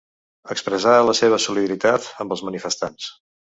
Expressar 0.55 0.93
la 1.11 1.15
seva 1.21 1.39
solidaritat 1.45 2.11
amb 2.25 2.37
els 2.39 2.45
manifestants. 2.51 3.15